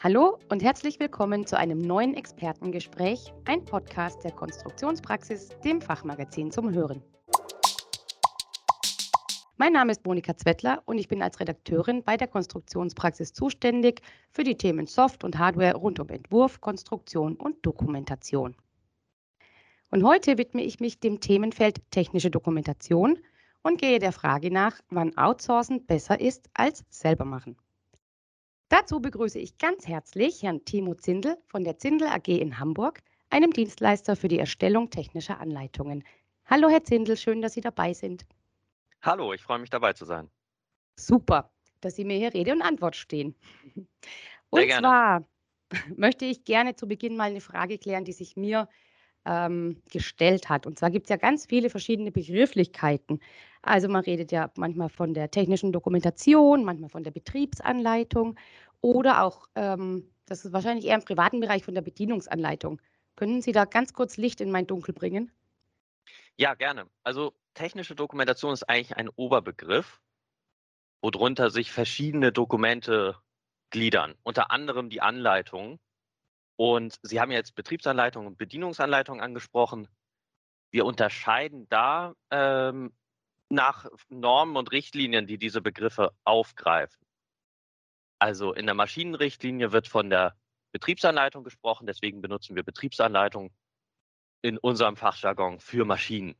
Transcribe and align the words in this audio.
Hallo 0.00 0.38
und 0.48 0.62
herzlich 0.62 1.00
willkommen 1.00 1.44
zu 1.44 1.58
einem 1.58 1.80
neuen 1.80 2.14
Expertengespräch, 2.14 3.32
ein 3.46 3.64
Podcast 3.64 4.22
der 4.22 4.30
Konstruktionspraxis, 4.30 5.48
dem 5.64 5.80
Fachmagazin 5.80 6.52
zum 6.52 6.72
Hören. 6.72 7.02
Mein 9.56 9.72
Name 9.72 9.90
ist 9.90 10.06
Monika 10.06 10.36
Zwettler 10.36 10.84
und 10.86 10.98
ich 10.98 11.08
bin 11.08 11.20
als 11.20 11.40
Redakteurin 11.40 12.04
bei 12.04 12.16
der 12.16 12.28
Konstruktionspraxis 12.28 13.32
zuständig 13.32 14.02
für 14.30 14.44
die 14.44 14.56
Themen 14.56 14.86
Soft 14.86 15.24
und 15.24 15.36
Hardware 15.36 15.74
rund 15.74 15.98
um 15.98 16.08
Entwurf, 16.10 16.60
Konstruktion 16.60 17.34
und 17.34 17.66
Dokumentation. 17.66 18.54
Und 19.90 20.04
heute 20.04 20.38
widme 20.38 20.62
ich 20.62 20.78
mich 20.78 21.00
dem 21.00 21.18
Themenfeld 21.18 21.80
technische 21.90 22.30
Dokumentation 22.30 23.18
und 23.64 23.80
gehe 23.80 23.98
der 23.98 24.12
Frage 24.12 24.52
nach, 24.52 24.78
wann 24.90 25.18
Outsourcen 25.18 25.86
besser 25.86 26.20
ist 26.20 26.48
als 26.54 26.84
selber 26.88 27.24
machen. 27.24 27.56
Dazu 28.68 29.00
begrüße 29.00 29.38
ich 29.38 29.56
ganz 29.56 29.88
herzlich 29.88 30.42
Herrn 30.42 30.62
Timo 30.66 30.94
Zindel 30.94 31.38
von 31.46 31.64
der 31.64 31.78
Zindel 31.78 32.08
AG 32.08 32.28
in 32.28 32.58
Hamburg, 32.58 33.00
einem 33.30 33.50
Dienstleister 33.50 34.14
für 34.14 34.28
die 34.28 34.38
Erstellung 34.38 34.90
technischer 34.90 35.40
Anleitungen. 35.40 36.04
Hallo, 36.44 36.68
Herr 36.68 36.84
Zindel, 36.84 37.16
schön, 37.16 37.40
dass 37.40 37.54
Sie 37.54 37.62
dabei 37.62 37.94
sind. 37.94 38.26
Hallo, 39.00 39.32
ich 39.32 39.42
freue 39.42 39.58
mich 39.58 39.70
dabei 39.70 39.94
zu 39.94 40.04
sein. 40.04 40.30
Super, 40.96 41.50
dass 41.80 41.96
Sie 41.96 42.04
mir 42.04 42.18
hier 42.18 42.34
Rede 42.34 42.52
und 42.52 42.60
Antwort 42.60 42.96
stehen. 42.96 43.34
Und 44.50 44.70
zwar 44.70 45.26
möchte 45.96 46.26
ich 46.26 46.44
gerne 46.44 46.76
zu 46.76 46.86
Beginn 46.86 47.16
mal 47.16 47.30
eine 47.30 47.40
Frage 47.40 47.78
klären, 47.78 48.04
die 48.04 48.12
sich 48.12 48.36
mir 48.36 48.68
ähm, 49.24 49.82
gestellt 49.90 50.48
hat. 50.48 50.66
Und 50.66 50.78
zwar 50.78 50.90
gibt 50.90 51.06
es 51.06 51.10
ja 51.10 51.16
ganz 51.16 51.46
viele 51.46 51.70
verschiedene 51.70 52.10
Begrifflichkeiten. 52.10 53.20
Also 53.62 53.88
man 53.88 54.04
redet 54.04 54.32
ja 54.32 54.50
manchmal 54.56 54.88
von 54.88 55.14
der 55.14 55.30
technischen 55.30 55.72
Dokumentation, 55.72 56.64
manchmal 56.64 56.90
von 56.90 57.04
der 57.04 57.10
Betriebsanleitung 57.10 58.36
oder 58.80 59.22
auch, 59.22 59.48
ähm, 59.54 60.10
das 60.26 60.44
ist 60.44 60.52
wahrscheinlich 60.52 60.86
eher 60.86 60.96
im 60.96 61.04
privaten 61.04 61.40
Bereich, 61.40 61.64
von 61.64 61.74
der 61.74 61.82
Bedienungsanleitung. 61.82 62.80
Können 63.16 63.42
Sie 63.42 63.52
da 63.52 63.64
ganz 63.64 63.92
kurz 63.92 64.16
Licht 64.16 64.40
in 64.40 64.50
mein 64.50 64.66
Dunkel 64.66 64.94
bringen? 64.94 65.32
Ja, 66.36 66.54
gerne. 66.54 66.86
Also 67.02 67.34
technische 67.54 67.96
Dokumentation 67.96 68.52
ist 68.52 68.68
eigentlich 68.68 68.96
ein 68.96 69.08
Oberbegriff, 69.08 70.00
worunter 71.02 71.50
sich 71.50 71.72
verschiedene 71.72 72.32
Dokumente 72.32 73.16
gliedern, 73.70 74.14
unter 74.22 74.50
anderem 74.52 74.88
die 74.88 75.00
Anleitung. 75.00 75.80
Und 76.58 76.98
Sie 77.02 77.20
haben 77.20 77.30
jetzt 77.30 77.54
Betriebsanleitung 77.54 78.26
und 78.26 78.36
Bedienungsanleitung 78.36 79.20
angesprochen. 79.20 79.86
Wir 80.72 80.86
unterscheiden 80.86 81.68
da 81.68 82.16
ähm, 82.32 82.92
nach 83.48 83.86
Normen 84.08 84.56
und 84.56 84.72
Richtlinien, 84.72 85.28
die 85.28 85.38
diese 85.38 85.62
Begriffe 85.62 86.12
aufgreifen. 86.24 87.06
Also 88.18 88.52
in 88.52 88.66
der 88.66 88.74
Maschinenrichtlinie 88.74 89.70
wird 89.70 89.86
von 89.86 90.10
der 90.10 90.36
Betriebsanleitung 90.72 91.44
gesprochen, 91.44 91.86
deswegen 91.86 92.20
benutzen 92.20 92.56
wir 92.56 92.64
Betriebsanleitung 92.64 93.52
in 94.42 94.58
unserem 94.58 94.96
Fachjargon 94.96 95.60
für 95.60 95.84
Maschinen. 95.84 96.34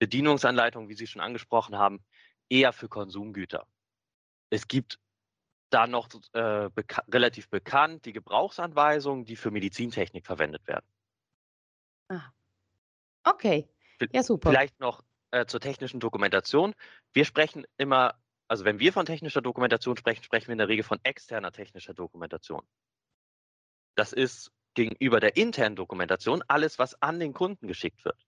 Bedienungsanleitung, 0.00 0.88
wie 0.88 0.94
Sie 0.94 1.06
schon 1.06 1.22
angesprochen 1.22 1.78
haben, 1.78 2.04
eher 2.48 2.72
für 2.72 2.88
Konsumgüter. 2.88 3.68
Es 4.50 4.66
gibt 4.66 4.98
dann 5.70 5.90
noch 5.90 6.08
äh, 6.32 6.70
beka 6.70 7.02
relativ 7.08 7.48
bekannt 7.48 8.04
die 8.04 8.12
Gebrauchsanweisungen, 8.12 9.24
die 9.24 9.36
für 9.36 9.50
Medizintechnik 9.50 10.26
verwendet 10.26 10.66
werden. 10.66 10.86
Ah. 12.08 12.32
Okay, 13.24 13.68
ja 14.12 14.22
super. 14.22 14.50
Vielleicht 14.50 14.78
noch 14.78 15.02
äh, 15.32 15.46
zur 15.46 15.60
technischen 15.60 16.00
Dokumentation. 16.00 16.74
Wir 17.12 17.24
sprechen 17.24 17.66
immer, 17.76 18.14
also 18.48 18.64
wenn 18.64 18.78
wir 18.78 18.92
von 18.92 19.06
technischer 19.06 19.42
Dokumentation 19.42 19.96
sprechen, 19.96 20.22
sprechen 20.22 20.48
wir 20.48 20.52
in 20.52 20.58
der 20.58 20.68
Regel 20.68 20.84
von 20.84 21.00
externer 21.02 21.52
technischer 21.52 21.94
Dokumentation. 21.94 22.62
Das 23.96 24.12
ist 24.12 24.52
gegenüber 24.74 25.20
der 25.20 25.36
internen 25.36 25.74
Dokumentation 25.74 26.42
alles, 26.46 26.78
was 26.78 27.00
an 27.02 27.18
den 27.18 27.32
Kunden 27.32 27.66
geschickt 27.66 28.04
wird. 28.04 28.24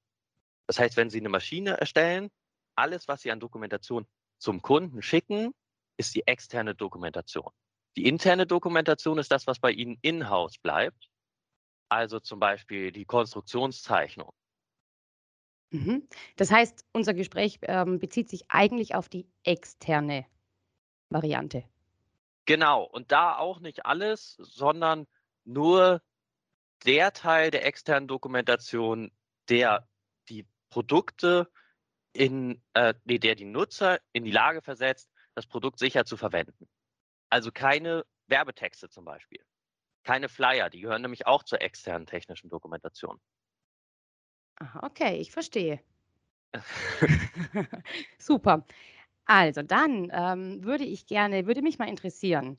Das 0.66 0.78
heißt, 0.78 0.96
wenn 0.96 1.10
Sie 1.10 1.20
eine 1.20 1.28
Maschine 1.28 1.78
erstellen, 1.78 2.30
alles, 2.74 3.06
was 3.06 3.22
Sie 3.22 3.30
an 3.30 3.40
Dokumentation 3.40 4.06
zum 4.38 4.62
Kunden 4.62 5.02
schicken, 5.02 5.54
ist 5.98 6.14
die 6.14 6.26
externe 6.26 6.74
Dokumentation. 6.74 7.50
Die 7.96 8.06
interne 8.06 8.46
Dokumentation 8.46 9.18
ist 9.18 9.30
das, 9.30 9.46
was 9.46 9.58
bei 9.58 9.72
Ihnen 9.72 9.98
in-house 10.02 10.56
bleibt. 10.58 11.10
Also 11.90 12.20
zum 12.20 12.38
Beispiel 12.38 12.92
die 12.92 13.04
Konstruktionszeichnung. 13.04 14.32
Mhm. 15.70 16.08
Das 16.36 16.50
heißt, 16.50 16.86
unser 16.92 17.14
Gespräch 17.14 17.58
ähm, 17.62 17.98
bezieht 17.98 18.28
sich 18.30 18.44
eigentlich 18.48 18.94
auf 18.94 19.08
die 19.08 19.26
externe 19.42 20.26
Variante. 21.10 21.64
Genau, 22.46 22.84
und 22.84 23.12
da 23.12 23.36
auch 23.36 23.60
nicht 23.60 23.84
alles, 23.84 24.36
sondern 24.38 25.06
nur 25.44 26.02
der 26.86 27.12
Teil 27.12 27.50
der 27.50 27.66
externen 27.66 28.08
Dokumentation, 28.08 29.10
der 29.48 29.88
die 30.28 30.46
Produkte 30.70 31.50
in, 32.12 32.62
äh, 32.74 32.94
der 33.04 33.34
die 33.34 33.44
Nutzer 33.44 34.00
in 34.12 34.24
die 34.24 34.30
Lage 34.30 34.62
versetzt, 34.62 35.10
das 35.38 35.46
Produkt 35.46 35.78
sicher 35.78 36.04
zu 36.04 36.16
verwenden. 36.16 36.68
Also 37.30 37.52
keine 37.52 38.04
Werbetexte 38.26 38.88
zum 38.88 39.04
Beispiel, 39.04 39.40
keine 40.04 40.28
Flyer, 40.28 40.68
die 40.68 40.80
gehören 40.80 41.02
nämlich 41.02 41.26
auch 41.26 41.44
zur 41.44 41.62
externen 41.62 42.06
technischen 42.06 42.50
Dokumentation. 42.50 43.20
Aha, 44.56 44.84
okay, 44.84 45.16
ich 45.16 45.30
verstehe. 45.30 45.80
Super. 48.18 48.66
Also 49.26 49.62
dann 49.62 50.10
ähm, 50.12 50.64
würde 50.64 50.84
ich 50.84 51.06
gerne, 51.06 51.46
würde 51.46 51.62
mich 51.62 51.78
mal 51.78 51.88
interessieren, 51.88 52.58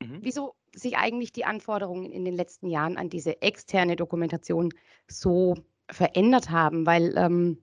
mhm. 0.00 0.18
wieso 0.20 0.56
sich 0.74 0.96
eigentlich 0.98 1.32
die 1.32 1.44
Anforderungen 1.44 2.12
in 2.12 2.24
den 2.24 2.34
letzten 2.34 2.68
Jahren 2.68 2.98
an 2.98 3.08
diese 3.08 3.40
externe 3.40 3.96
Dokumentation 3.96 4.74
so 5.06 5.54
verändert 5.90 6.50
haben, 6.50 6.84
weil 6.84 7.16
ähm, 7.16 7.62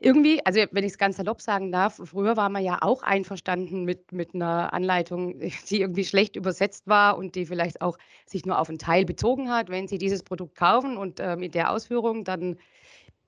irgendwie, 0.00 0.44
also 0.44 0.60
wenn 0.70 0.84
ich 0.84 0.92
es 0.92 0.98
ganz 0.98 1.16
salopp 1.16 1.40
sagen 1.40 1.72
darf, 1.72 2.00
früher 2.04 2.36
war 2.36 2.48
man 2.48 2.62
ja 2.62 2.78
auch 2.82 3.02
einverstanden 3.02 3.84
mit, 3.84 4.12
mit 4.12 4.34
einer 4.34 4.72
Anleitung, 4.72 5.40
die 5.70 5.80
irgendwie 5.80 6.04
schlecht 6.04 6.36
übersetzt 6.36 6.86
war 6.86 7.18
und 7.18 7.34
die 7.34 7.46
vielleicht 7.46 7.80
auch 7.80 7.98
sich 8.26 8.46
nur 8.46 8.58
auf 8.58 8.68
einen 8.68 8.78
Teil 8.78 9.04
bezogen 9.04 9.50
hat. 9.50 9.68
Wenn 9.68 9.88
Sie 9.88 9.98
dieses 9.98 10.22
Produkt 10.22 10.56
kaufen 10.56 10.96
und 10.96 11.20
äh, 11.20 11.36
mit 11.36 11.54
der 11.54 11.72
Ausführung, 11.72 12.24
dann 12.24 12.58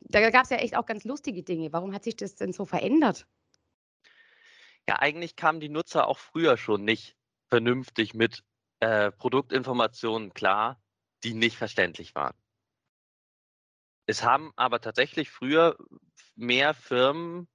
da 0.01 0.31
gab 0.31 0.45
es 0.45 0.51
ja 0.51 0.57
echt 0.57 0.77
auch 0.77 0.87
ganz 0.87 1.05
lustige 1.05 1.43
Dinge. 1.43 1.73
Warum 1.73 1.93
hat 1.93 2.05
sich 2.05 2.17
das 2.17 2.35
denn 2.35 2.53
so 2.53 2.65
verändert? 2.65 3.27
Ja, 4.89 4.99
eigentlich 4.99 5.37
kamen 5.37 5.61
die 5.61 5.69
Nutzer 5.69 6.09
auch 6.09 6.19
früher 6.19 6.57
schon 6.57 6.85
nicht 6.85 7.17
vernünftig 7.49 8.15
mit 8.15 8.43
äh, 8.81 9.13
Produktinformationen 9.13 10.33
klar, 10.33 10.81
die 11.23 11.35
nicht 11.35 11.57
verständlich 11.57 12.15
waren. 12.15 12.35
Es 14.11 14.25
haben 14.25 14.53
aber 14.57 14.81
tatsächlich 14.81 15.31
früher 15.31 15.77
mehr 16.35 16.75
Firmen 16.75 17.47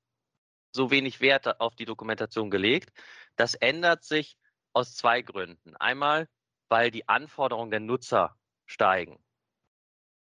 so 0.72 0.90
wenig 0.90 1.20
Wert 1.20 1.60
auf 1.60 1.76
die 1.76 1.84
Dokumentation 1.84 2.50
gelegt. 2.50 2.98
Das 3.36 3.56
ändert 3.56 4.06
sich 4.06 4.38
aus 4.72 4.96
zwei 4.96 5.22
Gründen. 5.22 5.76
Einmal, 5.76 6.30
weil 6.70 6.92
die 6.92 7.10
Anforderungen 7.10 7.72
der 7.72 7.82
Nutzer 7.82 8.40
steigen. 8.66 9.22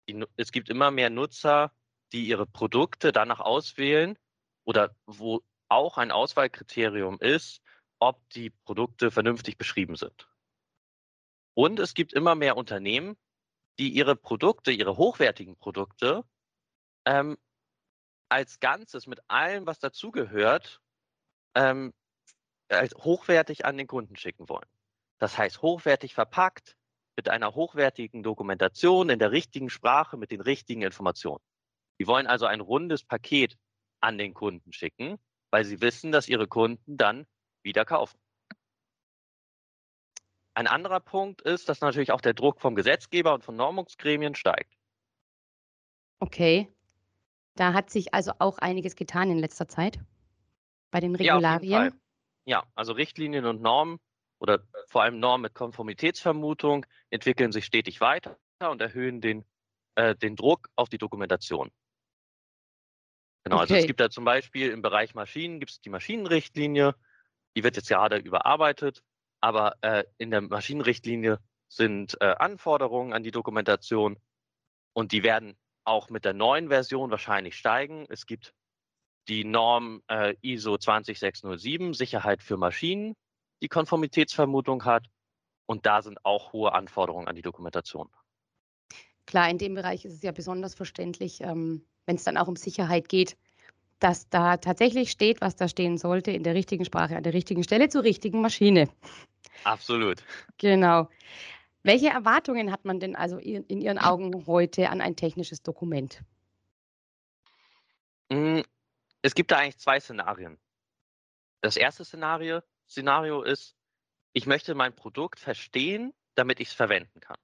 Die, 0.10 0.26
es 0.36 0.52
gibt 0.52 0.68
immer 0.68 0.92
mehr 0.92 1.10
Nutzer, 1.10 1.72
die 2.12 2.28
ihre 2.28 2.46
Produkte 2.46 3.14
danach 3.14 3.40
auswählen 3.40 4.20
oder 4.66 4.94
wo 5.06 5.42
auch 5.70 5.98
ein 5.98 6.12
Auswahlkriterium 6.12 7.18
ist, 7.22 7.62
ob 8.00 8.30
die 8.32 8.50
Produkte 8.50 9.10
vernünftig 9.10 9.58
beschrieben 9.58 9.96
sind. 9.96 10.28
Und 11.54 11.80
es 11.80 11.94
gibt 11.94 12.12
immer 12.12 12.36
mehr 12.36 12.58
Unternehmen, 12.58 13.16
die 13.80 13.90
ihre 13.90 14.16
Produkte, 14.16 14.72
ihre 14.72 14.98
hochwertigen 14.98 15.58
Produkte 15.58 16.24
ähm, 17.06 17.38
als 18.30 18.60
Ganzes 18.60 19.08
mit 19.08 19.22
allem, 19.28 19.66
was 19.66 19.80
dazugehört, 19.80 20.82
ähm, 21.56 21.94
als 22.68 22.94
hochwertig 22.94 23.66
an 23.66 23.78
den 23.78 23.88
Kunden 23.88 24.16
schicken 24.16 24.48
wollen. 24.50 24.68
Das 25.18 25.38
heißt, 25.38 25.62
hochwertig 25.62 26.14
verpackt, 26.14 26.76
mit 27.16 27.30
einer 27.30 27.56
hochwertigen 27.56 28.24
Dokumentation, 28.24 29.10
in 29.10 29.20
der 29.20 29.32
richtigen 29.32 29.70
Sprache, 29.70 30.16
mit 30.16 30.32
den 30.32 30.42
richtigen 30.42 30.84
Informationen. 30.84 31.44
Die 32.00 32.08
wollen 32.08 32.28
also 32.28 32.46
ein 32.46 32.62
rundes 32.62 33.04
Paket 33.04 33.58
an 34.02 34.18
den 34.18 34.34
Kunden 34.34 34.72
schicken, 34.72 35.20
weil 35.52 35.66
sie 35.66 35.82
wissen, 35.82 36.12
dass 36.12 36.30
ihre 36.30 36.48
Kunden 36.48 36.96
dann 36.96 37.26
wieder 37.64 37.84
kaufen. 37.84 38.20
Ein 40.60 40.68
anderer 40.68 41.00
Punkt 41.00 41.42
ist, 41.42 41.70
dass 41.70 41.80
natürlich 41.80 42.12
auch 42.12 42.20
der 42.20 42.34
Druck 42.34 42.60
vom 42.60 42.76
Gesetzgeber 42.76 43.34
und 43.34 43.46
von 43.46 43.56
Normungsgremien 43.56 44.36
steigt. 44.36 44.78
Okay. 46.20 46.68
Da 47.56 47.72
hat 47.72 47.90
sich 47.90 48.14
also 48.14 48.34
auch 48.40 48.58
einiges 48.58 48.98
getan 48.98 49.32
in 49.32 49.40
letzter 49.40 49.70
Zeit 49.70 50.02
bei 50.92 51.00
den 51.00 51.16
Regularien. 51.16 51.72
Ja, 51.72 51.92
ja, 52.44 52.64
also 52.76 52.92
Richtlinien 52.92 53.46
und 53.46 53.62
Normen 53.62 54.02
oder 54.40 54.62
vor 54.88 55.04
allem 55.04 55.22
Normen 55.22 55.44
mit 55.44 55.54
Konformitätsvermutung 55.54 56.86
entwickeln 57.10 57.54
sich 57.54 57.64
stetig 57.64 58.02
weiter 58.02 58.38
und 58.60 58.82
erhöhen 58.82 59.22
den, 59.22 59.46
äh, 59.96 60.14
den 60.14 60.36
Druck 60.36 60.68
auf 60.76 60.90
die 60.90 60.98
Dokumentation. 60.98 61.72
Genau, 63.46 63.56
okay. 63.56 63.62
also 63.62 63.76
es 63.76 63.88
gibt 63.88 64.02
da 64.02 64.10
zum 64.10 64.26
Beispiel 64.26 64.72
im 64.72 64.82
Bereich 64.82 65.16
Maschinen 65.16 65.62
gibt 65.62 65.72
es 65.72 65.80
die 65.80 65.90
Maschinenrichtlinie, 65.90 66.96
die 67.56 67.64
wird 67.64 67.78
jetzt 67.78 67.88
gerade 67.88 68.18
überarbeitet 68.18 69.06
aber 69.42 69.76
äh, 69.82 70.04
in 70.18 70.32
der 70.32 70.42
Maschinenrichtlinie 70.42 71.40
sind 71.68 72.18
äh, 72.22 72.26
Anforderungen 72.26 73.14
an 73.14 73.24
die 73.24 73.32
Dokumentation 73.32 74.18
und 74.94 75.12
die 75.12 75.24
werden 75.24 75.58
auch 75.84 76.10
mit 76.10 76.26
der 76.26 76.34
neuen 76.34 76.70
Version 76.70 77.12
wahrscheinlich 77.12 77.56
steigen. 77.56 78.06
Es 78.10 78.26
gibt 78.26 78.54
die 79.28 79.44
Norm 79.44 80.02
äh, 80.08 80.36
ISO 80.42 80.78
20607, 80.78 81.94
Sicherheit 81.94 82.44
für 82.44 82.58
Maschinen, 82.58 83.16
die 83.62 83.68
Konformitätsvermutung 83.68 84.86
hat. 84.86 85.08
Und 85.66 85.86
da 85.86 86.02
sind 86.02 86.26
auch 86.26 86.52
hohe 86.52 86.74
Anforderungen 86.74 87.28
an 87.28 87.36
die 87.36 87.44
Dokumentation. 87.44 88.10
Klar, 89.28 89.50
in 89.50 89.60
dem 89.60 89.76
Bereich 89.76 90.06
ist 90.06 90.14
es 90.14 90.24
ja 90.24 90.32
besonders 90.32 90.74
verständlich, 90.74 91.42
ähm, 91.42 91.86
wenn 92.08 92.16
es 92.16 92.24
dann 92.24 92.38
auch 92.38 92.48
um 92.48 92.56
Sicherheit 92.56 93.08
geht, 93.08 93.38
dass 94.00 94.30
da 94.30 94.58
tatsächlich 94.58 95.12
steht, 95.12 95.42
was 95.42 95.56
da 95.56 95.68
stehen 95.68 95.98
sollte, 95.98 96.32
in 96.32 96.42
der 96.42 96.56
richtigen 96.56 96.86
Sprache, 96.86 97.16
an 97.16 97.24
der 97.24 97.34
richtigen 97.34 97.64
Stelle, 97.64 97.90
zur 97.90 98.04
richtigen 98.04 98.42
Maschine. 98.42 98.90
Absolut. 99.64 100.24
Genau. 100.58 101.10
Welche 101.84 102.10
Erwartungen 102.10 102.72
hat 102.72 102.86
man 102.86 103.00
denn 103.00 103.16
also 103.16 103.38
in, 103.38 103.64
in 103.66 103.82
Ihren 103.82 103.98
Augen 103.98 104.46
heute 104.48 104.90
an 104.90 105.02
ein 105.02 105.16
technisches 105.16 105.62
Dokument? 105.62 106.22
Hm, 108.32 108.64
es 109.22 109.34
gibt 109.34 109.52
da 109.52 109.58
eigentlich 109.58 109.80
zwei 109.80 110.00
Szenarien. 110.00 110.60
Das 111.62 111.78
erste 111.78 112.06
Szenario, 112.06 112.62
Szenario 112.88 113.42
ist, 113.44 113.76
ich 114.34 114.46
möchte 114.46 114.76
mein 114.76 114.96
Produkt 114.96 115.40
verstehen, 115.40 116.14
damit 116.36 116.60
ich 116.60 116.70
es 116.70 116.74
verwenden 116.74 117.20
kann. 117.20 117.38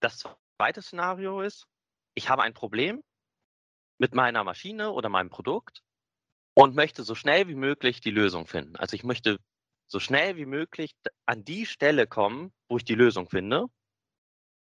Das 0.00 0.24
zweite 0.56 0.82
Szenario 0.82 1.40
ist, 1.40 1.66
ich 2.14 2.28
habe 2.28 2.42
ein 2.42 2.54
Problem 2.54 3.02
mit 3.98 4.14
meiner 4.14 4.44
Maschine 4.44 4.92
oder 4.92 5.08
meinem 5.08 5.30
Produkt 5.30 5.82
und 6.54 6.74
möchte 6.74 7.02
so 7.02 7.14
schnell 7.14 7.48
wie 7.48 7.54
möglich 7.54 8.00
die 8.00 8.10
Lösung 8.10 8.46
finden. 8.46 8.76
Also 8.76 8.94
ich 8.94 9.04
möchte 9.04 9.38
so 9.88 9.98
schnell 10.00 10.36
wie 10.36 10.46
möglich 10.46 10.94
an 11.26 11.44
die 11.44 11.66
Stelle 11.66 12.06
kommen, 12.06 12.52
wo 12.68 12.76
ich 12.76 12.84
die 12.84 12.94
Lösung 12.94 13.28
finde. 13.28 13.66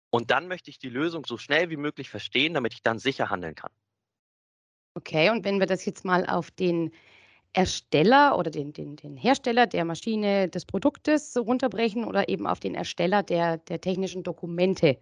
Und 0.09 0.31
dann 0.31 0.47
möchte 0.47 0.71
ich 0.71 0.79
die 0.79 0.89
Lösung 0.89 1.25
so 1.25 1.37
schnell 1.37 1.69
wie 1.69 1.77
möglich 1.77 2.09
verstehen, 2.09 2.55
damit 2.55 2.73
ich 2.73 2.81
dann 2.81 2.97
sicher 2.97 3.29
handeln 3.29 3.53
kann. 3.53 3.71
Okay, 4.95 5.29
und 5.29 5.45
wenn 5.45 5.59
wir 5.59 5.67
das 5.67 5.85
jetzt 5.85 6.03
mal 6.03 6.25
auf 6.25 6.49
den 6.49 6.91
Ersteller 7.53 8.37
oder 8.37 8.51
den, 8.51 8.73
den, 8.73 8.95
den 8.95 9.17
Hersteller 9.17 9.67
der 9.67 9.85
Maschine 9.85 10.49
des 10.49 10.65
Produktes 10.65 11.35
runterbrechen 11.35 12.05
oder 12.05 12.29
eben 12.29 12.45
auf 12.47 12.59
den 12.59 12.75
Ersteller 12.75 13.23
der, 13.23 13.57
der 13.57 13.81
technischen 13.81 14.23
Dokumente. 14.23 14.99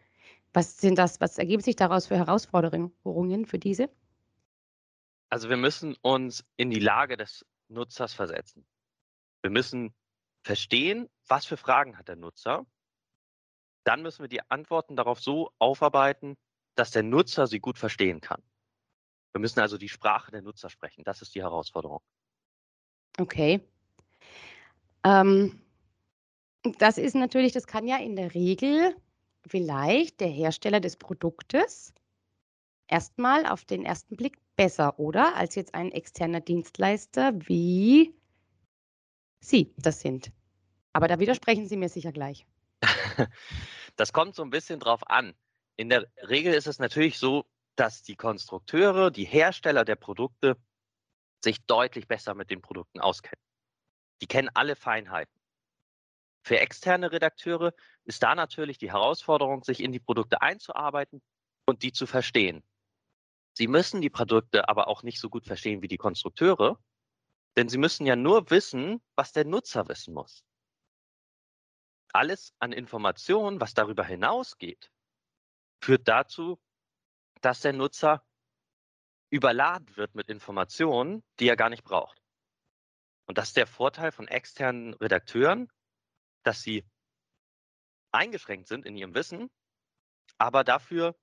Was 0.54 0.78
sind 0.78 0.98
das, 0.98 1.20
was 1.20 1.38
ergeben 1.38 1.62
sich 1.62 1.76
daraus 1.76 2.08
für 2.08 2.18
Herausforderungen 2.18 3.46
für 3.46 3.60
diese? 3.60 3.90
Also 5.30 5.50
wir 5.50 5.58
müssen 5.58 5.96
uns 6.02 6.46
in 6.56 6.70
die 6.70 6.80
Lage 6.80 7.18
des 7.18 7.46
Nutzers 7.68 8.14
versetzen. 8.14 8.66
Wir 9.42 9.52
müssen 9.52 9.94
verstehen, 10.48 11.10
was 11.28 11.46
für 11.46 11.58
Fragen 11.58 11.98
hat 11.98 12.08
der 12.08 12.16
Nutzer. 12.16 12.66
Dann 13.84 14.02
müssen 14.02 14.24
wir 14.24 14.30
die 14.30 14.42
Antworten 14.50 14.96
darauf 14.96 15.20
so 15.20 15.52
aufarbeiten, 15.60 16.38
dass 16.76 16.92
der 16.92 17.04
Nutzer 17.04 17.48
sie 17.48 17.60
gut 17.60 17.78
verstehen 17.78 18.22
kann. 18.22 18.42
Wir 19.34 19.42
müssen 19.42 19.60
also 19.60 19.78
die 19.78 19.90
Sprache 19.90 20.32
der 20.32 20.42
Nutzer 20.42 20.70
sprechen. 20.70 21.04
Das 21.04 21.22
ist 21.22 21.36
die 21.36 21.42
Herausforderung. 21.42 22.02
Okay. 23.20 23.60
Ähm, 25.04 25.62
das 26.80 26.98
ist 26.98 27.16
natürlich, 27.16 27.52
das 27.52 27.68
kann 27.68 27.86
ja 27.86 27.98
in 27.98 28.16
der 28.16 28.34
Regel 28.34 28.96
vielleicht 29.46 30.22
der 30.22 30.30
Hersteller 30.30 30.80
des 30.80 30.96
Produktes 30.96 31.94
erstmal 32.88 33.46
auf 33.46 33.66
den 33.66 33.84
ersten 33.84 34.16
Blick 34.16 34.38
besser, 34.56 34.98
oder? 34.98 35.36
Als 35.36 35.56
jetzt 35.56 35.76
ein 35.76 35.92
externer 35.92 36.40
Dienstleister 36.40 37.34
wie 37.48 38.17
Sie 39.48 39.74
das 39.78 40.02
sind. 40.02 40.32
Aber 40.94 41.08
da 41.08 41.20
widersprechen 41.20 41.68
Sie 41.68 41.78
mir 41.78 41.90
sicher 41.90 42.12
gleich. 42.12 42.46
Das 43.96 44.14
kommt 44.14 44.36
so 44.36 44.44
ein 44.44 44.52
bisschen 44.52 44.80
drauf 44.80 45.10
an. 45.10 45.34
In 45.76 45.90
der 45.90 46.06
Regel 46.30 46.54
ist 46.54 46.68
es 46.68 46.78
natürlich 46.78 47.18
so, 47.18 47.46
dass 47.76 48.04
die 48.04 48.16
Konstrukteure, 48.16 49.10
die 49.10 49.24
Hersteller 49.24 49.86
der 49.86 49.96
Produkte 49.96 50.58
sich 51.44 51.66
deutlich 51.66 52.08
besser 52.08 52.36
mit 52.36 52.52
den 52.52 52.62
Produkten 52.62 53.00
auskennen. 53.00 53.42
Die 54.22 54.28
kennen 54.28 54.50
alle 54.54 54.76
Feinheiten. 54.76 55.34
Für 56.44 56.60
externe 56.60 57.12
Redakteure 57.12 57.74
ist 58.04 58.22
da 58.22 58.36
natürlich 58.36 58.78
die 58.78 58.92
Herausforderung, 58.92 59.64
sich 59.64 59.82
in 59.82 59.92
die 59.92 60.00
Produkte 60.00 60.42
einzuarbeiten 60.42 61.22
und 61.66 61.84
die 61.84 61.92
zu 61.92 62.06
verstehen. 62.06 62.64
Sie 63.54 63.68
müssen 63.68 64.02
die 64.02 64.10
Produkte 64.10 64.70
aber 64.70 64.88
auch 64.88 65.04
nicht 65.04 65.20
so 65.20 65.30
gut 65.30 65.46
verstehen 65.46 65.82
wie 65.82 65.88
die 65.88 65.98
Konstrukteure, 65.98 66.80
denn 67.58 67.70
sie 67.70 67.80
müssen 67.80 68.06
ja 68.06 68.16
nur 68.16 68.52
wissen, 68.52 69.02
was 69.16 69.34
der 69.34 69.44
Nutzer 69.44 69.90
wissen 69.90 70.14
muss. 70.14 70.46
Alles 72.14 72.54
an 72.60 72.72
Informationen, 72.72 73.60
was 73.60 73.74
darüber 73.74 74.04
hinausgeht, 74.04 74.92
führt 75.84 76.08
dazu, 76.08 76.62
dass 77.42 77.62
der 77.62 77.74
Nutzer 77.74 78.24
überladen 79.32 79.98
wird 79.98 80.14
mit 80.14 80.30
Informationen, 80.30 81.24
die 81.40 81.50
er 81.50 81.58
gar 81.58 81.70
nicht 81.70 81.84
braucht. 81.84 82.22
Und 83.26 83.40
das 83.40 83.50
ist 83.50 83.58
der 83.58 83.68
Vorteil 83.68 84.12
von 84.12 84.28
externen 84.28 84.94
Redakteuren, 84.94 85.68
dass 86.44 86.62
sie 86.62 86.88
eingeschränkt 88.12 88.68
sind 88.68 88.86
in 88.86 88.96
ihrem 88.96 89.16
Wissen, 89.16 89.50
aber 90.38 90.64
dafür 90.64 91.18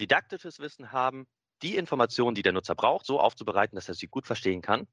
didaktisches 0.00 0.60
Wissen 0.60 0.92
haben, 0.92 1.26
die 1.62 1.76
Informationen, 1.76 2.36
die 2.36 2.42
der 2.42 2.52
Nutzer 2.52 2.76
braucht, 2.76 3.04
so 3.04 3.20
aufzubereiten, 3.20 3.74
dass 3.74 3.88
er 3.88 3.94
sie 3.94 4.06
gut 4.06 4.26
verstehen 4.26 4.62
kann 4.62 4.86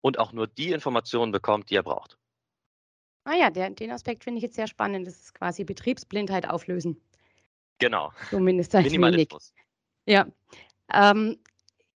und 0.00 0.18
auch 0.18 0.32
nur 0.32 0.46
die 0.46 0.72
Informationen 0.72 1.32
bekommt, 1.32 1.70
die 1.70 1.76
er 1.76 1.82
braucht. 1.82 2.18
Ah 3.24 3.34
ja, 3.34 3.50
der, 3.50 3.70
den 3.70 3.90
Aspekt 3.90 4.24
finde 4.24 4.38
ich 4.38 4.42
jetzt 4.42 4.56
sehr 4.56 4.66
spannend. 4.66 5.06
Das 5.06 5.14
ist 5.14 5.34
quasi 5.34 5.64
Betriebsblindheit 5.64 6.48
auflösen. 6.48 7.00
Genau. 7.78 8.12
Zumindest 8.30 8.74
ein. 8.74 8.84
Wenig. 8.84 9.28
Ja. 10.06 10.26
Ähm, 10.92 11.38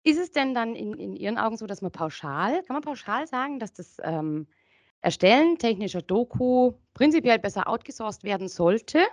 ist 0.02 0.18
es 0.18 0.32
denn 0.32 0.54
dann 0.54 0.74
in, 0.74 0.94
in 0.94 1.14
Ihren 1.14 1.38
Augen 1.38 1.56
so, 1.56 1.66
dass 1.66 1.82
man 1.82 1.92
pauschal, 1.92 2.62
kann 2.64 2.74
man 2.74 2.82
pauschal 2.82 3.26
sagen, 3.26 3.58
dass 3.58 3.72
das 3.72 3.98
ähm, 4.02 4.46
Erstellen 5.02 5.56
technischer 5.58 6.02
Doku 6.02 6.72
prinzipiell 6.94 7.38
besser 7.38 7.68
outgesourced 7.68 8.24
werden 8.24 8.48
sollte? 8.48 9.06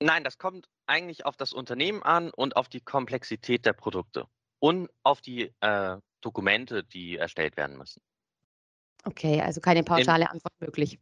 Nein, 0.00 0.24
das 0.24 0.38
kommt 0.38 0.68
eigentlich 0.86 1.26
auf 1.26 1.36
das 1.36 1.52
Unternehmen 1.52 2.02
an 2.02 2.30
und 2.30 2.56
auf 2.56 2.68
die 2.68 2.80
Komplexität 2.80 3.66
der 3.66 3.72
Produkte 3.72 4.26
und 4.60 4.90
auf 5.02 5.20
die 5.20 5.52
äh, 5.60 5.96
Dokumente, 6.28 6.84
die 6.84 7.16
erstellt 7.16 7.56
werden 7.56 7.78
müssen. 7.78 8.02
Okay, 9.04 9.40
also 9.40 9.62
keine 9.62 9.82
pauschale 9.82 10.24
In, 10.24 10.30
Antwort 10.30 10.52
möglich. 10.60 10.98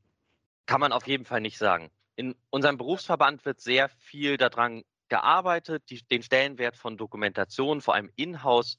Kann 0.67 0.81
man 0.81 0.93
auf 0.93 1.09
jeden 1.09 1.25
Fall 1.25 1.41
nicht 1.41 1.59
sagen. 1.59 1.91
In 2.15 2.37
unserem 2.51 2.77
Berufsverband 2.77 3.45
wird 3.45 3.61
sehr 3.61 3.89
viel 3.89 4.37
daran 4.37 4.85
gearbeitet, 5.09 5.83
die, 5.91 6.01
den 6.07 6.23
Stellenwert 6.23 6.77
von 6.77 6.97
Dokumentation, 6.97 7.81
vor 7.81 7.95
allem 7.95 8.13
in-house, 8.15 8.79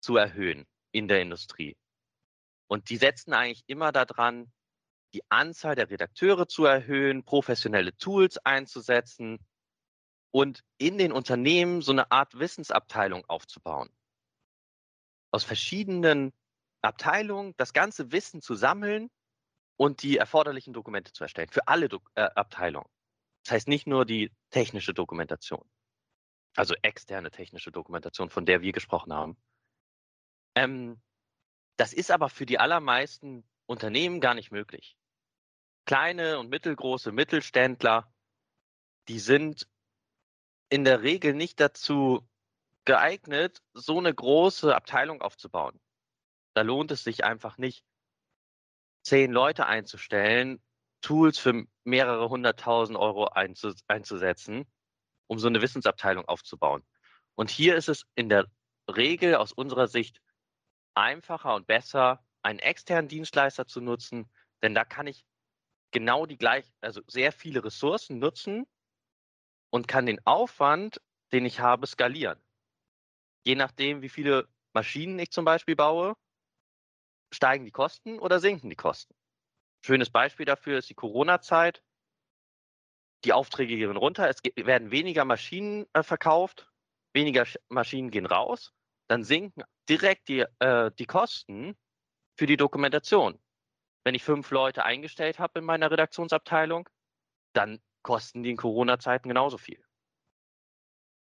zu 0.00 0.16
erhöhen 0.18 0.66
in 0.92 1.08
der 1.08 1.22
Industrie. 1.22 1.78
Und 2.66 2.90
die 2.90 2.98
setzen 2.98 3.32
eigentlich 3.32 3.64
immer 3.66 3.90
daran, 3.90 4.52
die 5.14 5.22
Anzahl 5.30 5.74
der 5.74 5.88
Redakteure 5.88 6.48
zu 6.48 6.66
erhöhen, 6.66 7.24
professionelle 7.24 7.96
Tools 7.96 8.36
einzusetzen 8.44 9.38
und 10.30 10.62
in 10.76 10.98
den 10.98 11.12
Unternehmen 11.12 11.80
so 11.80 11.92
eine 11.92 12.10
Art 12.10 12.38
Wissensabteilung 12.38 13.24
aufzubauen. 13.26 13.88
Aus 15.30 15.44
verschiedenen 15.44 16.32
Abteilungen 16.82 17.54
das 17.56 17.72
ganze 17.72 18.12
Wissen 18.12 18.40
zu 18.40 18.54
sammeln 18.54 19.10
und 19.76 20.02
die 20.02 20.18
erforderlichen 20.18 20.72
Dokumente 20.72 21.12
zu 21.12 21.24
erstellen 21.24 21.48
für 21.50 21.66
alle 21.68 21.88
Do 21.88 22.00
äh, 22.14 22.22
Abteilungen. 22.22 22.88
Das 23.44 23.52
heißt 23.52 23.68
nicht 23.68 23.86
nur 23.86 24.04
die 24.04 24.32
technische 24.50 24.94
Dokumentation, 24.94 25.64
also 26.56 26.74
externe 26.82 27.30
technische 27.30 27.72
Dokumentation, 27.72 28.30
von 28.30 28.44
der 28.46 28.60
wir 28.62 28.72
gesprochen 28.72 29.12
haben. 29.12 29.36
Ähm, 30.54 31.00
das 31.76 31.92
ist 31.92 32.10
aber 32.10 32.28
für 32.28 32.46
die 32.46 32.58
allermeisten 32.58 33.48
Unternehmen 33.66 34.20
gar 34.20 34.34
nicht 34.34 34.50
möglich. 34.50 34.96
Kleine 35.84 36.38
und 36.38 36.50
mittelgroße 36.50 37.12
Mittelständler, 37.12 38.12
die 39.08 39.20
sind 39.20 39.68
in 40.68 40.84
der 40.84 41.02
Regel 41.02 41.32
nicht 41.34 41.60
dazu 41.60 42.28
geeignet, 42.88 43.60
so 43.74 43.98
eine 43.98 44.14
große 44.14 44.74
Abteilung 44.74 45.20
aufzubauen. 45.20 45.78
Da 46.54 46.62
lohnt 46.62 46.90
es 46.90 47.04
sich 47.04 47.22
einfach 47.22 47.58
nicht, 47.58 47.84
zehn 49.02 49.30
Leute 49.30 49.66
einzustellen, 49.66 50.62
Tools 51.02 51.38
für 51.38 51.66
mehrere 51.84 52.30
hunderttausend 52.30 52.98
Euro 52.98 53.26
einzusetzen, 53.26 54.66
um 55.26 55.38
so 55.38 55.48
eine 55.48 55.60
Wissensabteilung 55.60 56.24
aufzubauen. 56.24 56.82
Und 57.34 57.50
hier 57.50 57.76
ist 57.76 57.90
es 57.90 58.06
in 58.14 58.30
der 58.30 58.46
Regel 58.90 59.34
aus 59.34 59.52
unserer 59.52 59.86
Sicht 59.86 60.22
einfacher 60.94 61.54
und 61.56 61.66
besser, 61.66 62.24
einen 62.40 62.58
externen 62.58 63.08
Dienstleister 63.08 63.66
zu 63.66 63.82
nutzen, 63.82 64.30
denn 64.62 64.74
da 64.74 64.86
kann 64.86 65.06
ich 65.06 65.26
genau 65.90 66.24
die 66.24 66.38
gleich, 66.38 66.64
also 66.80 67.02
sehr 67.06 67.32
viele 67.32 67.62
Ressourcen 67.62 68.18
nutzen 68.18 68.66
und 69.68 69.88
kann 69.88 70.06
den 70.06 70.26
Aufwand, 70.26 71.02
den 71.32 71.44
ich 71.44 71.60
habe, 71.60 71.86
skalieren. 71.86 72.42
Je 73.44 73.54
nachdem, 73.56 74.02
wie 74.02 74.08
viele 74.08 74.48
Maschinen 74.74 75.18
ich 75.18 75.30
zum 75.30 75.44
Beispiel 75.44 75.76
baue, 75.76 76.14
steigen 77.32 77.64
die 77.64 77.70
Kosten 77.70 78.18
oder 78.18 78.40
sinken 78.40 78.70
die 78.70 78.76
Kosten. 78.76 79.14
Schönes 79.84 80.10
Beispiel 80.10 80.46
dafür 80.46 80.78
ist 80.78 80.90
die 80.90 80.94
Corona-Zeit. 80.94 81.82
die 83.24 83.32
Aufträge 83.32 83.76
gehen 83.76 83.96
runter, 83.96 84.28
es 84.28 84.40
werden 84.56 84.90
weniger 84.90 85.24
Maschinen 85.24 85.86
äh, 85.92 86.02
verkauft, 86.02 86.70
weniger 87.12 87.46
Maschinen 87.68 88.10
gehen 88.10 88.26
raus, 88.26 88.72
dann 89.08 89.24
sinken 89.24 89.62
direkt 89.88 90.28
die, 90.28 90.44
äh, 90.60 90.90
die 90.98 91.06
Kosten 91.06 91.76
für 92.38 92.46
die 92.46 92.56
Dokumentation. 92.56 93.40
Wenn 94.04 94.14
ich 94.14 94.24
fünf 94.24 94.50
Leute 94.50 94.84
eingestellt 94.84 95.38
habe 95.38 95.58
in 95.60 95.64
meiner 95.64 95.90
Redaktionsabteilung, 95.90 96.88
dann 97.54 97.80
kosten 98.02 98.42
die 98.42 98.50
in 98.50 98.56
Corona-Zeiten 98.56 99.28
genauso 99.28 99.58
viel. 99.58 99.82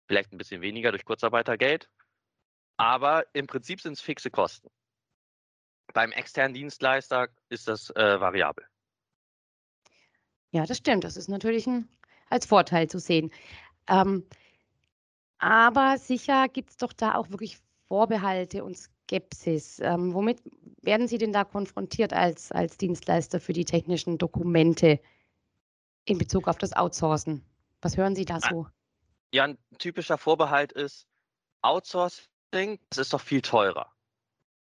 Vielleicht 0.09 0.33
ein 0.33 0.38
bisschen 0.38 0.62
weniger 0.62 0.91
durch 0.91 1.05
Kurzarbeitergeld, 1.05 1.91
aber 2.79 3.27
im 3.35 3.47
Prinzip 3.47 3.81
sind 3.81 3.93
es 3.93 4.00
fixe 4.00 4.31
Kosten. 4.31 4.71
Beim 5.93 6.12
externen 6.12 6.55
Dienstleister 6.55 7.29
ist 7.50 7.69
das 7.69 7.91
äh, 7.91 8.19
variabel. 8.19 8.65
Ja, 10.50 10.65
das 10.65 10.79
stimmt. 10.79 11.05
Das 11.05 11.19
ist 11.19 11.29
natürlich 11.29 11.67
ein, 11.67 11.88
als 12.31 12.47
Vorteil 12.47 12.88
zu 12.88 12.99
sehen. 12.99 13.31
Ähm, 13.87 14.27
aber 15.38 15.99
sicher 15.99 16.49
gibt 16.49 16.71
es 16.71 16.77
doch 16.79 16.95
da 16.95 17.15
auch 17.15 17.29
wirklich 17.29 17.59
Vorbehalte 17.87 18.65
und 18.65 18.77
Skepsis. 18.77 19.79
Ähm, 19.81 20.15
womit 20.15 20.41
werden 20.81 21.07
Sie 21.07 21.19
denn 21.19 21.35
da 21.35 21.45
konfrontiert 21.45 22.15
als, 22.15 22.50
als 22.50 22.79
Dienstleister 22.79 23.41
für 23.41 23.53
die 23.53 23.67
technischen 23.67 24.17
Dokumente 24.17 25.00
in 26.07 26.17
Bezug 26.17 26.49
auf 26.49 26.57
das 26.57 26.73
Outsourcen? 26.73 27.45
Was 27.83 27.99
hören 27.99 28.17
Sie 28.17 28.25
da 28.25 28.41
so? 28.41 28.67
Ja, 29.33 29.45
ein 29.45 29.59
typischer 29.79 30.19
Vorbehalt 30.19 30.73
ist, 30.73 31.07
Outsourcing, 31.63 32.81
das 32.89 32.99
ist 32.99 33.13
doch 33.13 33.21
viel 33.21 33.43
teurer. 33.43 33.93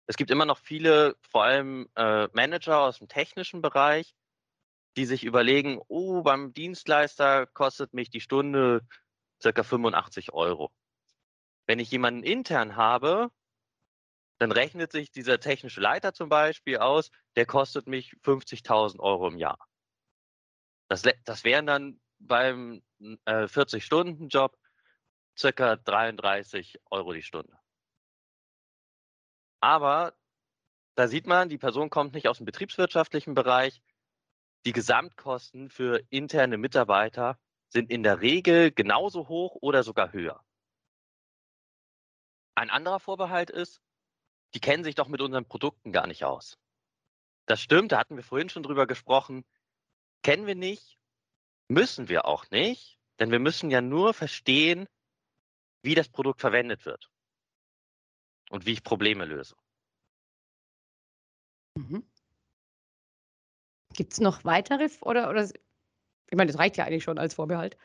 Es 0.07 0.17
gibt 0.17 0.31
immer 0.31 0.45
noch 0.45 0.57
viele, 0.57 1.15
vor 1.21 1.43
allem 1.43 1.89
äh, 1.95 2.27
Manager 2.33 2.79
aus 2.79 2.99
dem 2.99 3.07
technischen 3.07 3.61
Bereich, 3.61 4.15
die 4.95 5.05
sich 5.05 5.23
überlegen, 5.23 5.79
oh, 5.89 6.23
beim 6.23 6.53
Dienstleister 6.53 7.45
kostet 7.45 7.93
mich 7.93 8.09
die 8.09 8.21
Stunde 8.21 8.87
circa 9.41 9.63
85 9.63 10.33
Euro. 10.33 10.71
Wenn 11.67 11.79
ich 11.79 11.91
jemanden 11.91 12.23
intern 12.23 12.77
habe, 12.77 13.29
dann 14.39 14.51
rechnet 14.51 14.91
sich 14.91 15.11
dieser 15.11 15.39
technische 15.39 15.81
Leiter 15.81 16.13
zum 16.13 16.29
Beispiel 16.29 16.77
aus, 16.77 17.11
der 17.35 17.45
kostet 17.45 17.87
mich 17.87 18.13
50.000 18.23 18.99
Euro 18.99 19.27
im 19.27 19.37
Jahr. 19.37 19.59
Das, 20.87 21.03
das 21.25 21.43
wären 21.43 21.65
dann 21.65 21.99
beim 22.19 22.81
äh, 22.99 23.45
40-Stunden-Job 23.45 24.57
circa 25.37 25.75
33 25.75 26.79
Euro 26.89 27.13
die 27.13 27.21
Stunde. 27.21 27.57
Aber 29.59 30.13
da 30.95 31.07
sieht 31.07 31.27
man, 31.27 31.49
die 31.49 31.57
Person 31.57 31.89
kommt 31.89 32.13
nicht 32.13 32.27
aus 32.27 32.37
dem 32.37 32.45
betriebswirtschaftlichen 32.45 33.33
Bereich. 33.33 33.81
Die 34.65 34.71
Gesamtkosten 34.71 35.69
für 35.69 36.03
interne 36.09 36.57
Mitarbeiter 36.57 37.39
sind 37.69 37.91
in 37.91 38.03
der 38.03 38.21
Regel 38.21 38.71
genauso 38.71 39.27
hoch 39.27 39.55
oder 39.61 39.83
sogar 39.83 40.13
höher. 40.13 40.43
Ein 42.55 42.69
anderer 42.69 42.99
Vorbehalt 42.99 43.49
ist, 43.51 43.81
die 44.53 44.59
kennen 44.59 44.83
sich 44.83 44.95
doch 44.95 45.07
mit 45.07 45.21
unseren 45.21 45.45
Produkten 45.45 45.91
gar 45.91 46.07
nicht 46.07 46.23
aus. 46.23 46.57
Das 47.45 47.61
stimmt, 47.61 47.91
da 47.91 47.99
hatten 47.99 48.15
wir 48.15 48.23
vorhin 48.23 48.49
schon 48.49 48.63
drüber 48.63 48.87
gesprochen. 48.87 49.45
Kennen 50.23 50.47
wir 50.47 50.55
nicht, 50.55 50.97
müssen 51.67 52.09
wir 52.09 52.25
auch 52.25 52.49
nicht, 52.51 52.99
denn 53.19 53.31
wir 53.31 53.39
müssen 53.39 53.69
ja 53.69 53.81
nur 53.81 54.13
verstehen, 54.13 54.87
wie 55.81 55.95
das 55.95 56.09
Produkt 56.09 56.41
verwendet 56.41 56.85
wird 56.85 57.09
und 58.49 58.65
wie 58.65 58.73
ich 58.73 58.83
Probleme 58.83 59.25
löse. 59.25 59.55
Mhm. 61.75 62.07
Gibt 63.93 64.13
es 64.13 64.19
noch 64.19 64.43
weitere 64.43 64.89
oder, 65.01 65.29
oder 65.29 65.45
ich 65.45 66.35
meine, 66.35 66.51
das 66.51 66.59
reicht 66.59 66.77
ja 66.77 66.85
eigentlich 66.85 67.03
schon 67.03 67.17
als 67.17 67.35
Vorbehalt. 67.35 67.77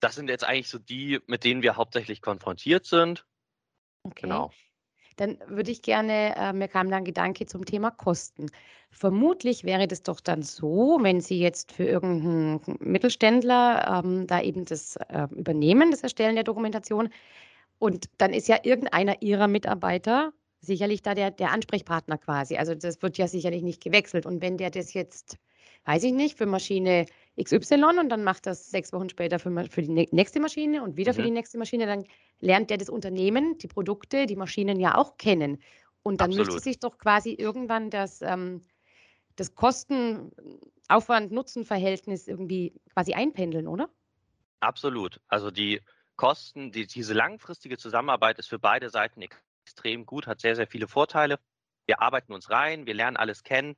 Das 0.00 0.14
sind 0.14 0.28
jetzt 0.28 0.44
eigentlich 0.44 0.68
so 0.68 0.78
die, 0.78 1.20
mit 1.26 1.44
denen 1.44 1.62
wir 1.62 1.76
hauptsächlich 1.76 2.20
konfrontiert 2.20 2.86
sind. 2.86 3.26
Okay. 4.02 4.22
Genau. 4.22 4.52
Dann 5.16 5.38
würde 5.46 5.70
ich 5.70 5.82
gerne, 5.82 6.34
äh, 6.36 6.52
mir 6.52 6.68
kam 6.68 6.90
dann 6.90 7.04
Gedanke 7.04 7.46
zum 7.46 7.64
Thema 7.64 7.90
Kosten. 7.90 8.50
Vermutlich 8.90 9.64
wäre 9.64 9.88
das 9.88 10.02
doch 10.02 10.20
dann 10.20 10.42
so, 10.42 10.98
wenn 11.02 11.20
Sie 11.20 11.40
jetzt 11.40 11.72
für 11.72 11.84
irgendeinen 11.84 12.60
Mittelständler 12.80 14.02
ähm, 14.04 14.26
da 14.26 14.40
eben 14.40 14.64
das 14.64 14.96
äh, 14.96 15.26
übernehmen, 15.30 15.90
das 15.90 16.02
Erstellen 16.02 16.34
der 16.34 16.44
Dokumentation. 16.44 17.08
Und 17.78 18.08
dann 18.18 18.32
ist 18.32 18.48
ja 18.48 18.58
irgendeiner 18.62 19.20
Ihrer 19.22 19.48
Mitarbeiter 19.48 20.32
sicherlich 20.60 21.02
da 21.02 21.14
der, 21.14 21.30
der 21.30 21.52
Ansprechpartner 21.52 22.18
quasi. 22.18 22.56
Also 22.56 22.74
das 22.74 23.02
wird 23.02 23.18
ja 23.18 23.28
sicherlich 23.28 23.62
nicht 23.62 23.82
gewechselt. 23.82 24.26
Und 24.26 24.42
wenn 24.42 24.56
der 24.56 24.70
das 24.70 24.94
jetzt 24.94 25.38
weiß 25.86 26.04
ich 26.04 26.12
nicht, 26.12 26.36
für 26.36 26.46
Maschine 26.46 27.06
XY 27.42 27.98
und 28.00 28.08
dann 28.08 28.24
macht 28.24 28.46
das 28.46 28.70
sechs 28.70 28.92
Wochen 28.92 29.08
später 29.08 29.38
für, 29.38 29.52
für 29.70 29.82
die 29.82 29.90
nächste 29.90 30.40
Maschine 30.40 30.82
und 30.82 30.96
wieder 30.96 31.12
mhm. 31.12 31.16
für 31.16 31.22
die 31.22 31.30
nächste 31.30 31.58
Maschine, 31.58 31.86
dann 31.86 32.04
lernt 32.40 32.70
der 32.70 32.78
das 32.78 32.88
Unternehmen, 32.88 33.58
die 33.58 33.68
Produkte, 33.68 34.26
die 34.26 34.34
Maschinen 34.36 34.80
ja 34.80 34.96
auch 34.96 35.18
kennen. 35.18 35.62
Und 36.02 36.20
dann 36.20 36.30
Absolut. 36.30 36.46
müsste 36.46 36.62
sich 36.62 36.78
doch 36.78 36.98
quasi 36.98 37.32
irgendwann 37.32 37.90
das, 37.90 38.22
ähm, 38.22 38.62
das 39.36 39.54
Kosten-Aufwand-Nutzen-Verhältnis 39.54 42.28
irgendwie 42.28 42.74
quasi 42.92 43.14
einpendeln, 43.14 43.68
oder? 43.68 43.88
Absolut. 44.60 45.20
Also 45.28 45.50
die 45.50 45.82
Kosten, 46.16 46.72
die, 46.72 46.86
diese 46.86 47.12
langfristige 47.12 47.76
Zusammenarbeit 47.76 48.38
ist 48.38 48.48
für 48.48 48.58
beide 48.58 48.88
Seiten 48.88 49.20
extrem 49.66 50.06
gut, 50.06 50.26
hat 50.26 50.40
sehr, 50.40 50.56
sehr 50.56 50.66
viele 50.66 50.88
Vorteile. 50.88 51.38
Wir 51.86 52.00
arbeiten 52.00 52.32
uns 52.32 52.50
rein, 52.50 52.86
wir 52.86 52.94
lernen 52.94 53.18
alles 53.18 53.42
kennen 53.42 53.76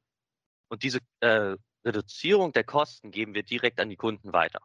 und 0.68 0.82
diese 0.82 1.00
äh, 1.20 1.56
Reduzierung 1.85 2.52
der 2.52 2.64
Kosten 2.64 3.11
geben 3.11 3.35
wir 3.35 3.42
direkt 3.42 3.80
an 3.80 3.88
die 3.88 3.97
Kunden 3.97 4.32
weiter. 4.32 4.61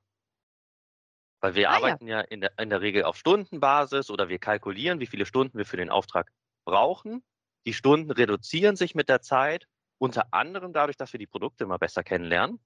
Weil 1.42 1.56
wir 1.56 1.70
ah, 1.70 1.76
arbeiten 1.76 2.08
ja, 2.08 2.20
ja 2.20 2.22
in, 2.22 2.42
der, 2.42 2.58
in 2.58 2.70
der 2.70 2.82
Regel 2.82 3.04
auf 3.04 3.18
Stundenbasis 3.18 4.10
oder 4.10 4.30
wir 4.30 4.40
kalkulieren, 4.40 5.00
wie 5.00 5.08
viele 5.08 5.26
Stunden 5.26 5.58
wir 5.58 5.66
für 5.66 5.78
den 5.78 5.90
Auftrag 5.90 6.32
brauchen. 6.66 7.24
Die 7.66 7.74
Stunden 7.74 8.12
reduzieren 8.12 8.76
sich 8.76 8.96
mit 8.96 9.10
der 9.10 9.22
Zeit, 9.22 9.68
unter 9.98 10.34
anderem 10.34 10.74
dadurch, 10.74 10.98
dass 10.98 11.14
wir 11.14 11.20
die 11.20 11.28
Produkte 11.28 11.64
immer 11.66 11.80
besser 11.80 12.04
kennenlernen, 12.04 12.60